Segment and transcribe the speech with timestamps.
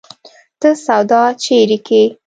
[0.59, 2.03] ته سودا چيري کيې؟